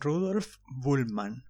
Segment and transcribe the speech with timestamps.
[0.00, 1.44] Rudolf Bullmann.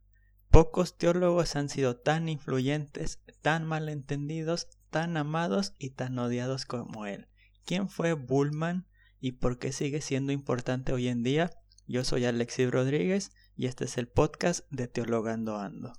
[0.51, 7.29] Pocos teólogos han sido tan influyentes, tan malentendidos, tan amados y tan odiados como él.
[7.67, 8.87] ¿Quién fue Bullmann
[9.21, 11.51] y por qué sigue siendo importante hoy en día?
[11.87, 15.93] Yo soy Alexis Rodríguez y este es el podcast de Teologando Ando.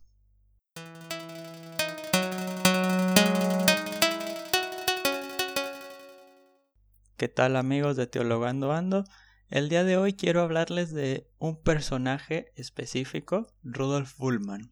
[7.15, 9.03] ¿Qué tal amigos de Teologando Ando?
[9.49, 14.69] El día de hoy quiero hablarles de un personaje específico, Rudolf Bullmann.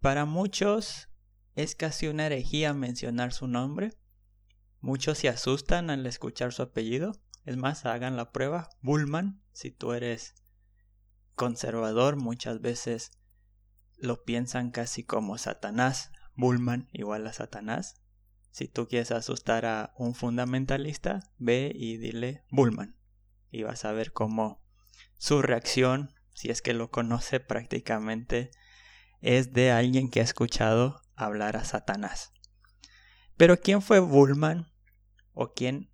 [0.00, 1.08] Para muchos
[1.54, 3.94] es casi una herejía mencionar su nombre.
[4.80, 7.12] Muchos se asustan al escuchar su apellido.
[7.46, 8.68] Es más, hagan la prueba.
[8.82, 10.34] Bullmann, si tú eres
[11.34, 13.12] conservador, muchas veces
[13.96, 16.12] lo piensan casi como Satanás.
[16.36, 17.94] Bullmann igual a Satanás.
[18.50, 22.94] Si tú quieres asustar a un fundamentalista, ve y dile Bullmann
[23.54, 24.60] y vas a ver cómo
[25.16, 28.50] su reacción, si es que lo conoce prácticamente,
[29.20, 32.32] es de alguien que ha escuchado hablar a Satanás.
[33.36, 34.72] Pero ¿quién fue Bullman?
[35.32, 35.92] ¿O quién?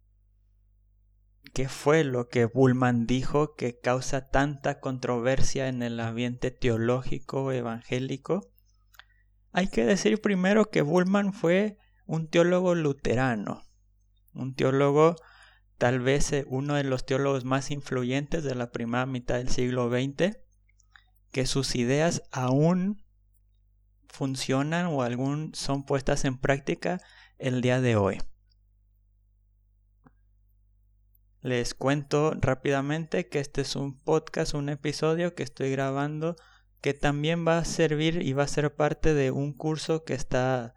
[1.52, 8.50] ¿Qué fue lo que Bullman dijo que causa tanta controversia en el ambiente teológico evangélico?
[9.52, 13.62] Hay que decir primero que Bullman fue un teólogo luterano,
[14.32, 15.16] un teólogo
[15.80, 19.88] tal vez eh, uno de los teólogos más influyentes de la primera mitad del siglo
[19.88, 20.36] XX,
[21.32, 23.02] que sus ideas aún
[24.06, 27.00] funcionan o aún son puestas en práctica
[27.38, 28.18] el día de hoy.
[31.40, 36.36] Les cuento rápidamente que este es un podcast, un episodio que estoy grabando
[36.82, 40.74] que también va a servir y va a ser parte de un curso que está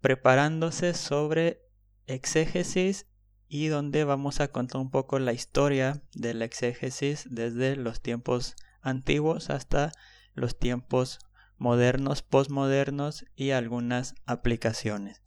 [0.00, 1.66] preparándose sobre
[2.06, 3.09] exégesis
[3.50, 8.54] y donde vamos a contar un poco la historia de la exégesis desde los tiempos
[8.80, 9.90] antiguos hasta
[10.34, 11.18] los tiempos
[11.58, 15.20] modernos, postmodernos y algunas aplicaciones.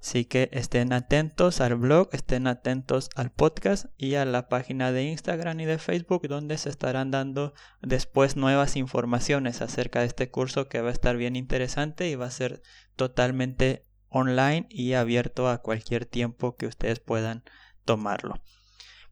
[0.00, 5.04] Así que estén atentos al blog, estén atentos al podcast y a la página de
[5.04, 10.68] Instagram y de Facebook donde se estarán dando después nuevas informaciones acerca de este curso
[10.68, 12.60] que va a estar bien interesante y va a ser
[12.96, 17.42] totalmente online y abierto a cualquier tiempo que ustedes puedan
[17.84, 18.40] tomarlo.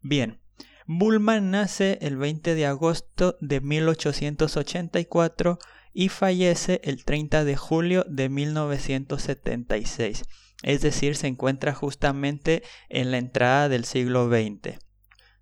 [0.01, 0.39] Bien,
[0.87, 5.59] Bullman nace el 20 de agosto de 1884
[5.93, 10.23] y fallece el 30 de julio de 1976,
[10.63, 14.79] es decir, se encuentra justamente en la entrada del siglo XX.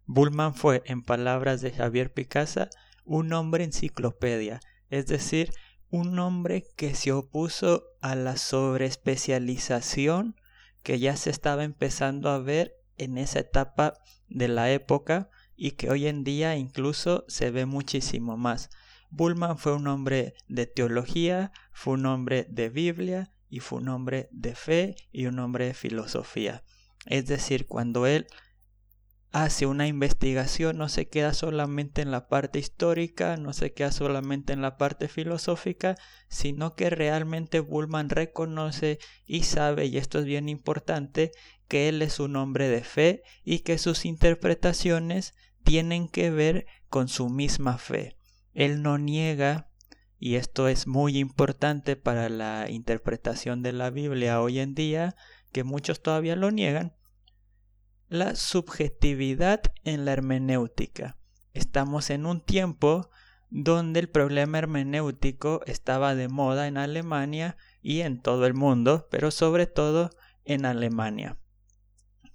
[0.06, 2.70] Bullman fue, en palabras de Javier Picasa,
[3.06, 4.60] un hombre enciclopedia,
[4.90, 5.52] es decir,
[5.92, 10.36] un hombre que se opuso a la sobreespecialización
[10.84, 13.96] que ya se estaba empezando a ver en esa etapa
[14.28, 18.70] de la época y que hoy en día incluso se ve muchísimo más.
[19.10, 24.30] Bullman fue un hombre de teología, fue un hombre de Biblia y fue un hombre
[24.32, 26.64] de fe y un hombre de filosofía.
[27.06, 28.28] Es decir, cuando él
[29.32, 34.54] hace una investigación, no se queda solamente en la parte histórica, no se queda solamente
[34.54, 35.96] en la parte filosófica,
[36.28, 41.32] sino que realmente Bullman reconoce y sabe, y esto es bien importante,
[41.68, 47.08] que él es un hombre de fe y que sus interpretaciones tienen que ver con
[47.08, 48.16] su misma fe.
[48.56, 49.70] Él no niega,
[50.18, 55.16] y esto es muy importante para la interpretación de la Biblia hoy en día,
[55.52, 56.96] que muchos todavía lo niegan,
[58.10, 61.18] la subjetividad en la hermenéutica.
[61.54, 63.12] Estamos en un tiempo
[63.52, 69.30] donde el problema hermenéutico estaba de moda en Alemania y en todo el mundo, pero
[69.30, 70.10] sobre todo
[70.44, 71.38] en Alemania.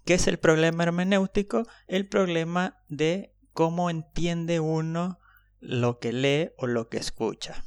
[0.04, 1.66] ¿Qué es el problema hermenéutico?
[1.88, 5.18] El problema de cómo entiende uno
[5.58, 7.64] lo que lee o lo que escucha.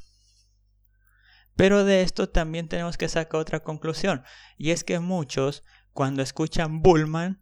[1.58, 4.24] Pero de esto también tenemos que sacar otra conclusión,
[4.58, 7.42] y es que muchos, cuando escuchan Bullman,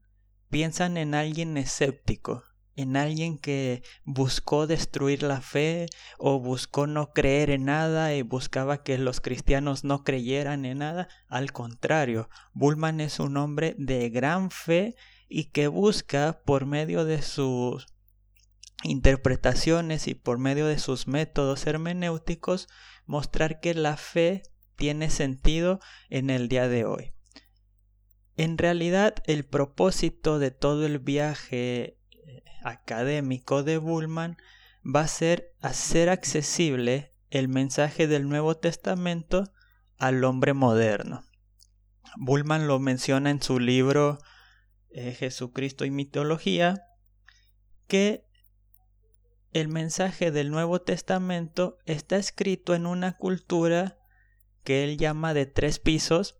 [0.49, 2.43] piensan en alguien escéptico,
[2.75, 8.83] en alguien que buscó destruir la fe o buscó no creer en nada y buscaba
[8.83, 11.07] que los cristianos no creyeran en nada.
[11.27, 14.95] Al contrario, Bullman es un hombre de gran fe
[15.29, 17.87] y que busca por medio de sus
[18.83, 22.67] interpretaciones y por medio de sus métodos hermenéuticos
[23.05, 24.43] mostrar que la fe
[24.75, 27.14] tiene sentido en el día de hoy.
[28.37, 34.37] En realidad, el propósito de todo el viaje eh, académico de Bullman
[34.85, 39.51] va a ser hacer accesible el mensaje del Nuevo Testamento
[39.97, 41.23] al hombre moderno.
[42.17, 44.19] Bullman lo menciona en su libro
[44.89, 46.83] eh, Jesucristo y mitología,
[47.87, 48.25] que
[49.51, 53.97] el mensaje del Nuevo Testamento está escrito en una cultura
[54.63, 56.37] que él llama de tres pisos,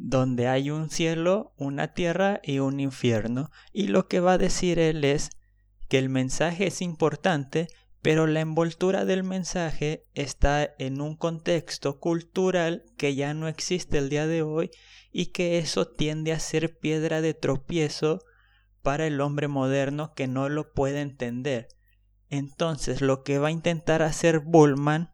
[0.00, 3.50] donde hay un cielo, una tierra y un infierno.
[3.72, 5.30] Y lo que va a decir él es
[5.88, 7.66] que el mensaje es importante,
[8.00, 14.08] pero la envoltura del mensaje está en un contexto cultural que ya no existe el
[14.08, 14.70] día de hoy
[15.10, 18.20] y que eso tiende a ser piedra de tropiezo
[18.82, 21.68] para el hombre moderno que no lo puede entender.
[22.30, 25.12] Entonces lo que va a intentar hacer Bullman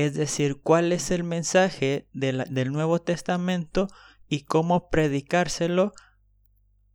[0.00, 3.88] es decir, cuál es el mensaje del Nuevo Testamento
[4.28, 5.92] y cómo predicárselo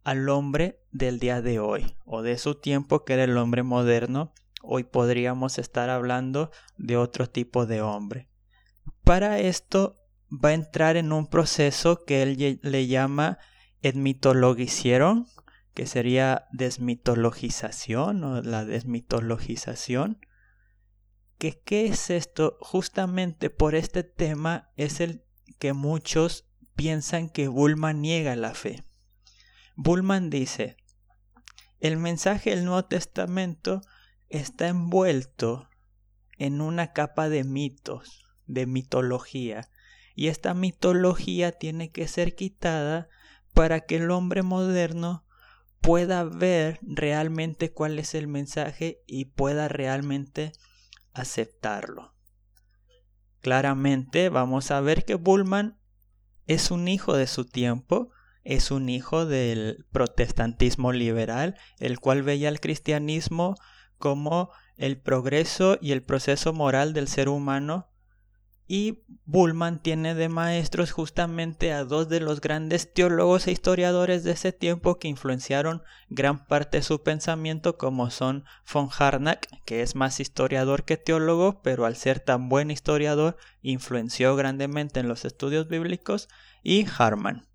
[0.03, 4.33] al hombre del día de hoy o de su tiempo que era el hombre moderno.
[4.61, 8.29] Hoy podríamos estar hablando de otro tipo de hombre.
[9.03, 9.99] Para esto
[10.31, 13.37] va a entrar en un proceso que él le llama
[13.81, 15.27] etmitologicieron
[15.75, 20.25] que sería desmitologización o la desmitologización.
[21.37, 22.57] ¿Qué, ¿Qué es esto?
[22.61, 25.23] Justamente por este tema es el
[25.59, 26.45] que muchos
[26.75, 28.83] piensan que Bullman niega la fe.
[29.75, 30.77] Bullman dice,
[31.79, 33.81] el mensaje del Nuevo Testamento
[34.29, 35.69] está envuelto
[36.37, 39.69] en una capa de mitos, de mitología,
[40.15, 43.09] y esta mitología tiene que ser quitada
[43.53, 45.25] para que el hombre moderno
[45.81, 50.53] pueda ver realmente cuál es el mensaje y pueda realmente
[51.15, 52.13] aceptarlo.
[53.41, 55.79] Claramente vamos a ver que Bullman
[56.47, 58.11] es un hijo de su tiempo,
[58.43, 63.55] es un hijo del protestantismo liberal, el cual veía al cristianismo
[63.97, 67.89] como el progreso y el proceso moral del ser humano
[68.67, 74.31] y Bullman tiene de maestros justamente a dos de los grandes teólogos e historiadores de
[74.31, 79.95] ese tiempo que influenciaron gran parte de su pensamiento, como son von Harnack, que es
[79.95, 85.67] más historiador que teólogo, pero al ser tan buen historiador influenció grandemente en los estudios
[85.67, 86.27] bíblicos,
[86.63, 87.47] y Harman.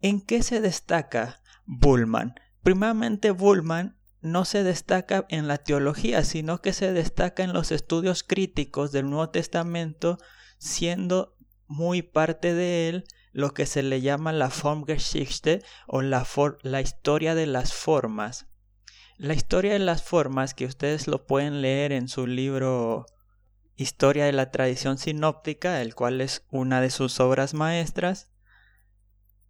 [0.00, 2.34] ¿En qué se destaca Bullman?
[2.62, 8.22] Primeramente, Bullman no se destaca en la teología, sino que se destaca en los estudios
[8.22, 10.18] críticos del Nuevo Testamento,
[10.58, 11.36] siendo
[11.66, 16.26] muy parte de él lo que se le llama la Formgeschichte o la,
[16.80, 18.46] historia de las formas.
[19.16, 23.06] La historia de las formas, que ustedes lo pueden leer en su libro
[23.76, 28.30] Historia de la tradición sinóptica, el cual es una de sus obras maestras.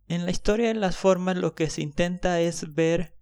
[0.07, 3.20] En la historia de las formas lo que se intenta es ver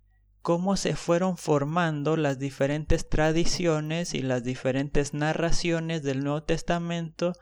[0.49, 7.35] cómo se fueron formando las diferentes tradiciones y las diferentes narraciones del Nuevo Testamento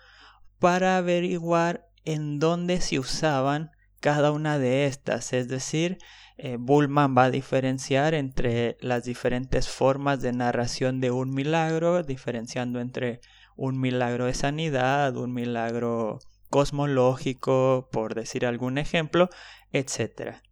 [0.59, 3.71] para averiguar en dónde se usaban
[4.01, 5.33] cada una de estas.
[5.35, 5.99] Es decir,
[6.37, 12.81] eh, Bullman va a diferenciar entre las diferentes formas de narración de un milagro, diferenciando
[12.81, 13.21] entre
[13.55, 16.19] un milagro de sanidad, un milagro
[16.51, 19.31] cosmológico, por decir algún ejemplo,
[19.71, 20.43] etc.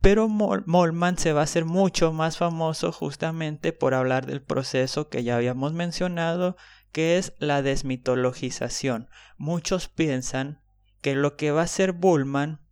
[0.00, 5.24] Pero Molman se va a hacer mucho más famoso justamente por hablar del proceso que
[5.24, 6.56] ya habíamos mencionado,
[6.92, 9.08] que es la desmitologización.
[9.38, 10.60] Muchos piensan
[11.00, 12.62] que lo que va a hacer Bullman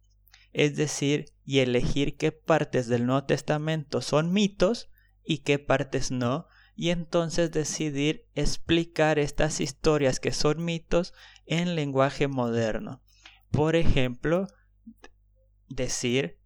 [0.53, 4.89] es decir, y elegir qué partes del Nuevo Testamento son mitos
[5.25, 11.15] y qué partes no, y entonces decidir explicar estas historias que son mitos
[11.47, 13.03] en lenguaje moderno.
[13.51, 14.47] Por ejemplo,
[15.69, 16.40] decir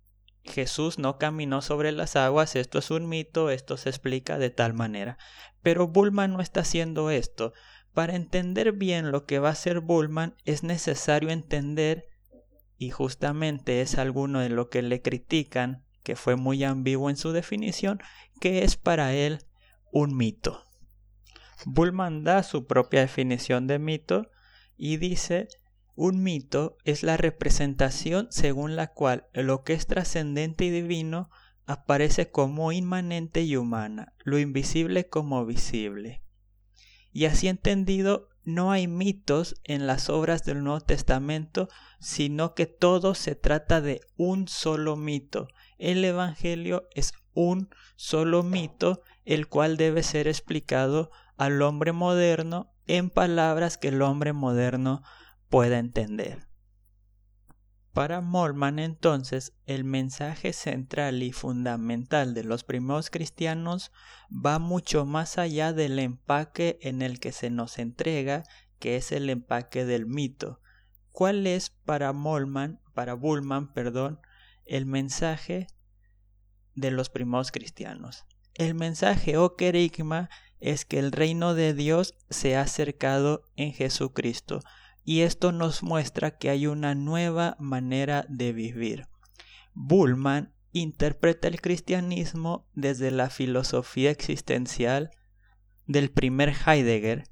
[0.45, 4.75] Jesús no caminó sobre las aguas, esto es un mito, esto se explica de tal
[4.75, 5.19] manera.
[5.63, 7.53] Pero Bullman no está haciendo esto.
[7.95, 12.09] Para entender bien lo que va a hacer Bullman es necesario entender,
[12.77, 17.33] y justamente es alguno de lo que le critican, que fue muy ambiguo en su
[17.33, 18.01] definición,
[18.41, 19.39] que es para él
[19.91, 20.65] un mito.
[21.65, 24.31] Bullman da su propia definición de mito
[24.77, 25.49] y dice
[25.97, 31.31] un mito es la representación según la cual lo que es trascendente y divino
[31.67, 36.23] aparece como inmanente y humana, lo invisible como visible.
[37.13, 43.15] Y así entendido, no hay mitos en las obras del Nuevo Testamento, sino que todo
[43.15, 45.49] se trata de un solo mito.
[45.79, 53.09] El Evangelio es un solo mito, el cual debe ser explicado al hombre moderno en
[53.09, 55.03] palabras que el hombre moderno
[55.55, 56.49] pueda entender.
[57.93, 63.93] Para Mormon entonces el mensaje central y fundamental de los primeros cristianos
[64.33, 68.43] va mucho más allá del empaque en el que se nos entrega,
[68.81, 70.61] que es el empaque del mito.
[71.13, 74.19] ¿Cuál es para Mormon, para Bullman, perdón,
[74.65, 75.69] el mensaje
[76.75, 78.25] de los primeros cristianos?
[78.55, 84.59] El mensaje o querigma es que el reino de Dios se ha acercado en Jesucristo
[85.05, 89.07] y esto nos muestra que hay una nueva manera de vivir.
[89.75, 95.11] Bullman interpreta el cristianismo desde la filosofía existencial
[95.87, 97.25] del primer Heidegger,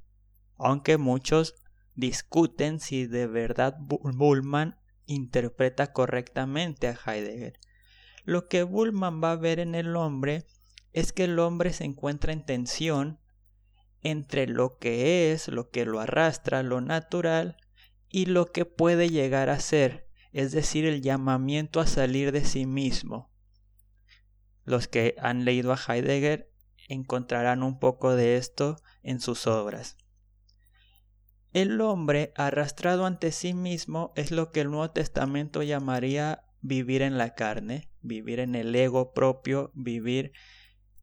[0.59, 1.55] aunque muchos
[1.95, 4.77] discuten si de verdad Bullman
[5.07, 7.59] interpreta correctamente a Heidegger.
[8.25, 10.47] Lo que Bullman va a ver en el hombre
[10.93, 13.19] es que el hombre se encuentra en tensión
[14.03, 17.57] entre lo que es, lo que lo arrastra, lo natural,
[18.09, 22.67] y lo que puede llegar a ser, es decir, el llamamiento a salir de sí
[22.67, 23.31] mismo.
[24.65, 26.51] Los que han leído a Heidegger
[26.89, 29.97] encontrarán un poco de esto en sus obras.
[31.53, 37.19] El hombre arrastrado ante sí mismo es lo que el Nuevo Testamento llamaría vivir en
[37.19, 40.33] la carne, vivir en el ego propio, vivir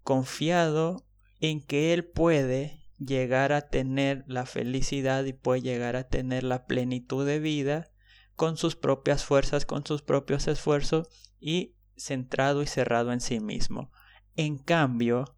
[0.03, 1.06] confiado
[1.39, 6.65] en que él puede llegar a tener la felicidad y puede llegar a tener la
[6.65, 7.89] plenitud de vida
[8.36, 11.08] con sus propias fuerzas, con sus propios esfuerzos
[11.39, 13.91] y centrado y cerrado en sí mismo.
[14.36, 15.36] En cambio,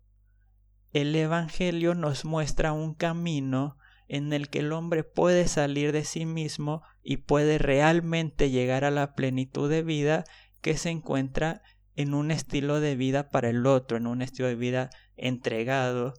[0.93, 3.77] el Evangelio nos muestra un camino
[4.07, 8.91] en el que el hombre puede salir de sí mismo y puede realmente llegar a
[8.91, 10.25] la plenitud de vida
[10.61, 11.61] que se encuentra
[11.95, 16.13] en un estilo de vida para el otro, en un estilo de vida entregado,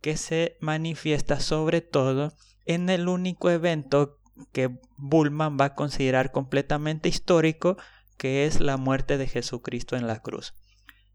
[0.00, 2.32] que se manifiesta sobre todo
[2.64, 4.20] en el único evento
[4.52, 7.76] que Bullman va a considerar completamente histórico,
[8.16, 10.54] que es la muerte de Jesucristo en la cruz.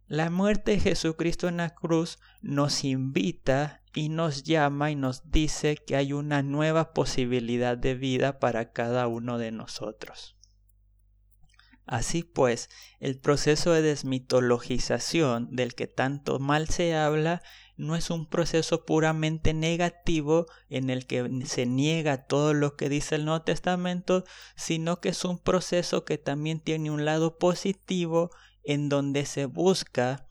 [0.08, 5.78] La muerte de Jesucristo en la cruz nos invita y nos llama y nos dice
[5.78, 10.36] que hay una nueva posibilidad de vida para cada uno de nosotros.
[11.86, 12.70] Así pues,
[13.00, 17.42] el proceso de desmitologización del que tanto mal se habla
[17.82, 23.16] no es un proceso puramente negativo en el que se niega todo lo que dice
[23.16, 24.24] el Nuevo Testamento,
[24.56, 28.30] sino que es un proceso que también tiene un lado positivo
[28.64, 30.28] en donde se busca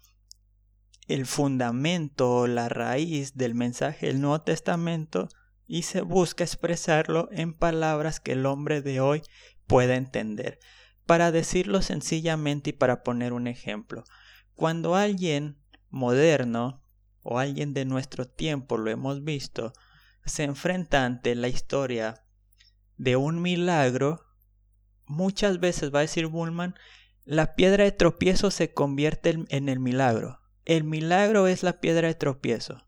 [1.09, 5.29] el fundamento o la raíz del mensaje del Nuevo Testamento
[5.67, 9.23] y se busca expresarlo en palabras que el hombre de hoy
[9.67, 10.61] pueda entender.
[11.05, 14.05] Para decirlo sencillamente y para poner un ejemplo,
[14.55, 16.80] cuando alguien moderno
[17.23, 19.73] o alguien de nuestro tiempo, lo hemos visto,
[20.25, 22.25] se enfrenta ante la historia
[22.97, 24.27] de un milagro,
[25.07, 26.75] muchas veces va a decir Bullman,
[27.25, 30.41] la piedra de tropiezo se convierte en el milagro.
[30.65, 32.87] El milagro es la piedra de tropiezo.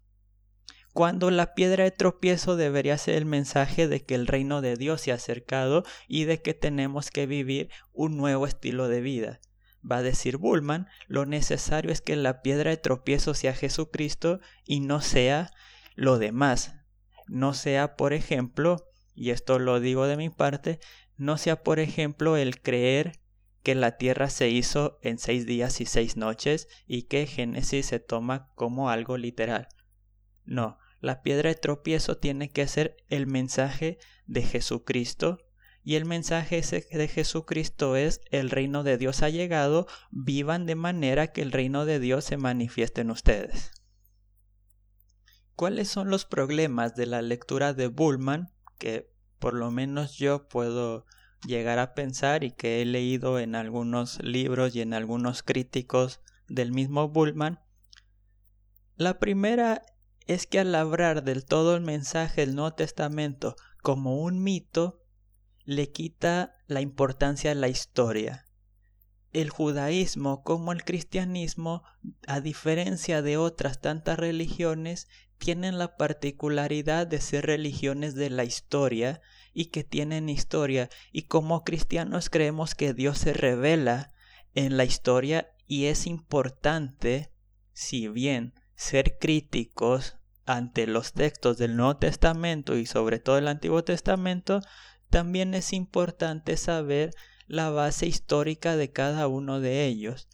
[0.93, 5.01] Cuando la piedra de tropiezo debería ser el mensaje de que el reino de Dios
[5.01, 9.41] se ha acercado y de que tenemos que vivir un nuevo estilo de vida.
[9.89, 14.81] Va a decir Bullman, lo necesario es que la piedra de tropiezo sea Jesucristo y
[14.81, 15.51] no sea
[15.95, 16.75] lo demás.
[17.27, 20.79] No sea, por ejemplo, y esto lo digo de mi parte,
[21.17, 23.21] no sea, por ejemplo, el creer
[23.63, 28.01] que la tierra se hizo en seis días y seis noches y que Génesis se
[28.01, 29.69] toma como algo literal.
[30.45, 35.39] No, la piedra de tropiezo tiene que ser el mensaje de Jesucristo
[35.85, 41.33] y el mensaje de Jesucristo es el reino de Dios ha llegado, vivan de manera
[41.33, 43.73] que el reino de Dios se manifieste en ustedes.
[45.57, 51.05] ¿Cuáles son los problemas de la lectura de Bullman que por lo menos yo puedo
[51.47, 56.73] llegar a pensar y que he leído en algunos libros y en algunos críticos del
[56.73, 57.61] mismo Bullman.
[58.97, 59.83] La primera
[60.27, 65.02] es que al hablar del todo el mensaje del Nuevo Testamento como un mito,
[65.65, 68.45] le quita la importancia a la historia.
[69.33, 71.83] El judaísmo como el cristianismo,
[72.27, 79.21] a diferencia de otras tantas religiones, tienen la particularidad de ser religiones de la historia
[79.53, 84.13] y que tienen historia y como cristianos creemos que Dios se revela
[84.55, 87.33] en la historia y es importante,
[87.73, 93.83] si bien ser críticos ante los textos del Nuevo Testamento y sobre todo el Antiguo
[93.85, 94.61] Testamento,
[95.13, 97.13] también es importante saber
[97.47, 100.29] la base histórica de cada uno de ellos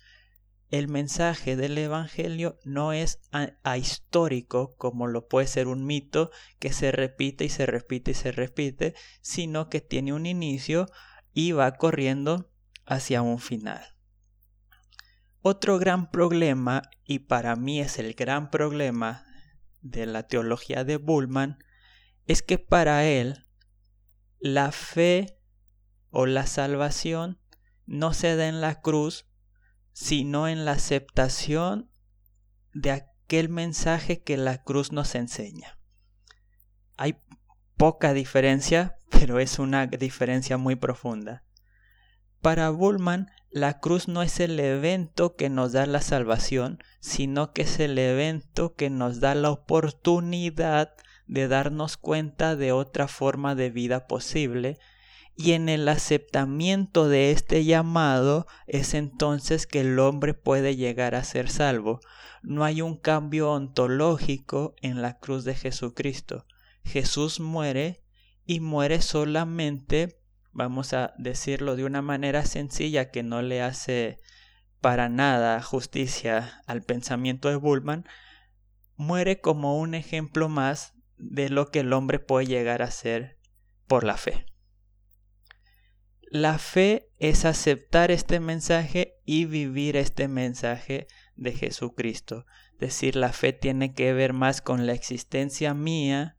[0.71, 3.21] el mensaje del Evangelio no es
[3.63, 8.33] ahistórico como lo puede ser un mito que se repite y se repite y se
[8.33, 10.87] repite, sino que tiene un inicio
[11.33, 12.51] y va corriendo
[12.85, 13.83] hacia un final.
[15.41, 19.25] Otro gran problema, y para mí es el gran problema
[19.81, 21.65] de la teología de Bullman,
[22.27, 23.47] es que para él
[24.41, 25.39] la fe
[26.11, 27.41] o la salvación
[27.87, 29.27] no se da en la cruz,
[29.93, 31.91] sino en la aceptación
[32.73, 35.79] de que el mensaje que la cruz nos enseña.
[36.97, 37.17] Hay
[37.77, 41.45] poca diferencia, pero es una diferencia muy profunda.
[42.41, 47.63] Para Bullman, la cruz no es el evento que nos da la salvación, sino que
[47.63, 50.95] es el evento que nos da la oportunidad
[51.29, 54.79] de darnos cuenta de otra forma de vida posible
[55.41, 61.23] y en el aceptamiento de este llamado es entonces que el hombre puede llegar a
[61.23, 62.01] ser salvo.
[62.43, 66.45] No hay un cambio ontológico en la cruz de Jesucristo.
[66.83, 68.03] Jesús muere
[68.47, 70.19] y muere solamente,
[70.51, 74.19] vamos a decirlo de una manera sencilla que no le hace
[74.81, 78.07] para nada justicia al pensamiento de Bullman,
[78.97, 83.39] muere como un ejemplo más de lo que el hombre puede llegar a ser
[83.87, 84.47] por la fe.
[86.31, 91.07] La fe es aceptar este mensaje y vivir este mensaje
[91.37, 92.45] de Jesucristo.
[92.75, 96.37] Es decir, la fe tiene que ver más con la existencia mía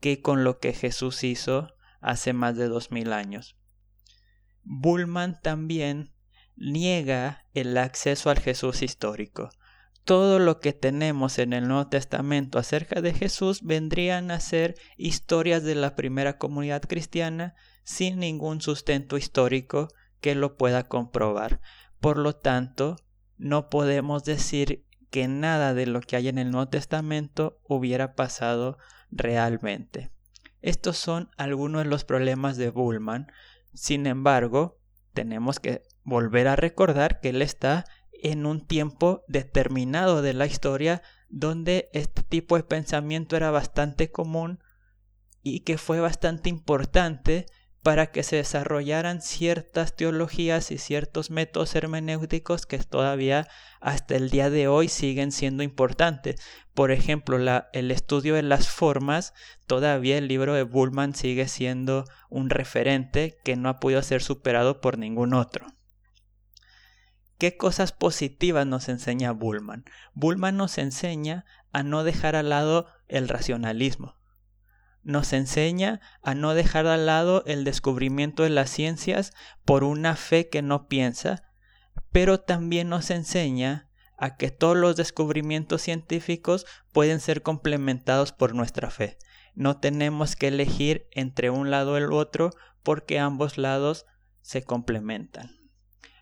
[0.00, 1.68] que con lo que Jesús hizo
[2.00, 3.56] hace más de dos mil años.
[4.64, 6.12] Bullman también
[6.56, 9.50] niega el acceso al Jesús histórico.
[10.04, 15.62] Todo lo que tenemos en el Nuevo Testamento acerca de Jesús vendrían a ser historias
[15.62, 17.54] de la primera comunidad cristiana
[17.84, 19.88] sin ningún sustento histórico
[20.20, 21.60] que lo pueda comprobar.
[22.00, 22.96] Por lo tanto,
[23.38, 28.78] no podemos decir que nada de lo que hay en el Nuevo Testamento hubiera pasado
[29.10, 30.10] realmente.
[30.62, 33.30] Estos son algunos de los problemas de Bullman.
[33.74, 34.78] Sin embargo,
[35.12, 37.84] tenemos que volver a recordar que él está
[38.22, 44.60] en un tiempo determinado de la historia donde este tipo de pensamiento era bastante común
[45.42, 47.46] y que fue bastante importante
[47.82, 53.48] para que se desarrollaran ciertas teologías y ciertos métodos hermenéuticos que todavía
[53.80, 56.40] hasta el día de hoy siguen siendo importantes.
[56.74, 57.38] Por ejemplo,
[57.72, 59.34] el estudio de las formas,
[59.66, 64.80] todavía el libro de Bullman sigue siendo un referente que no ha podido ser superado
[64.80, 65.66] por ningún otro.
[67.42, 69.84] ¿Qué cosas positivas nos enseña Bullman?
[70.14, 74.14] Bullman nos enseña a no dejar al lado el racionalismo
[75.02, 79.32] nos enseña a no dejar al lado el descubrimiento de las ciencias
[79.64, 81.42] por una fe que no piensa,
[82.12, 88.88] pero también nos enseña a que todos los descubrimientos científicos pueden ser complementados por nuestra
[88.88, 89.18] fe.
[89.56, 92.50] No tenemos que elegir entre un lado o el otro
[92.84, 94.06] porque ambos lados
[94.42, 95.61] se complementan.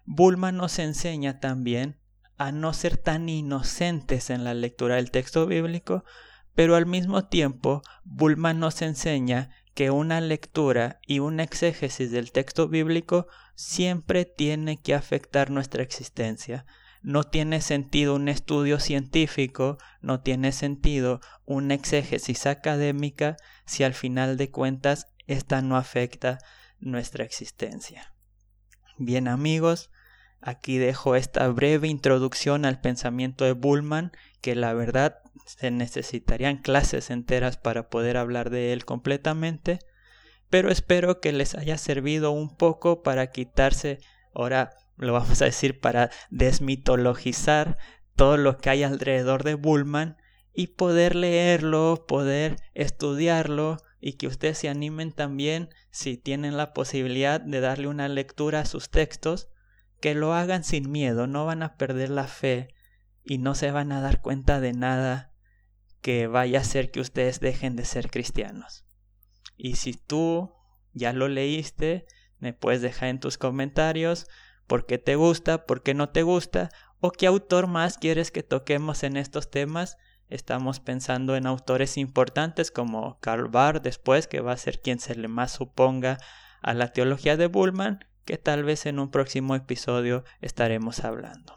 [0.05, 1.99] Bulma nos enseña también
[2.37, 6.05] a no ser tan inocentes en la lectura del texto bíblico,
[6.55, 12.69] pero al mismo tiempo Bullman nos enseña que una lectura y un exégesis del texto
[12.69, 16.67] bíblico siempre tiene que afectar nuestra existencia.
[17.03, 24.37] No tiene sentido un estudio científico, no tiene sentido una exégesis académica si al final
[24.37, 26.39] de cuentas esta no afecta
[26.79, 28.15] nuestra existencia.
[29.03, 29.89] Bien amigos,
[30.43, 37.09] aquí dejo esta breve introducción al pensamiento de Bullman que la verdad se necesitarían clases
[37.09, 39.79] enteras para poder hablar de él completamente,
[40.51, 44.01] pero espero que les haya servido un poco para quitarse,
[44.35, 47.79] ahora lo vamos a decir, para desmitologizar
[48.17, 50.19] todo lo que hay alrededor de Bullman
[50.53, 57.41] y poder leerlo, poder estudiarlo y que ustedes se animen también si tienen la posibilidad
[57.41, 59.49] de darle una lectura a sus textos,
[60.01, 62.75] que lo hagan sin miedo, no van a perder la fe
[63.23, 65.33] y no se van a dar cuenta de nada
[66.01, 68.87] que vaya a hacer que ustedes dejen de ser cristianos.
[69.57, 70.55] Y si tú
[70.95, 72.07] ya lo leíste,
[72.39, 74.27] me puedes dejar en tus comentarios
[74.67, 78.43] por qué te gusta, por qué no te gusta, o qué autor más quieres que
[78.43, 79.97] toquemos en estos temas.
[80.31, 85.17] Estamos pensando en autores importantes como Karl Barth después, que va a ser quien se
[85.17, 86.19] le más suponga
[86.63, 91.57] a la teología de Bullman, que tal vez en un próximo episodio estaremos hablando.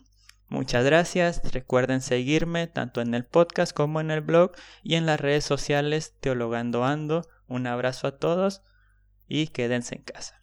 [0.50, 1.42] Muchas gracias.
[1.52, 6.16] Recuerden seguirme tanto en el podcast como en el blog y en las redes sociales
[6.20, 7.28] Teologando Ando.
[7.48, 8.64] Un abrazo a todos
[9.28, 10.43] y quédense en casa.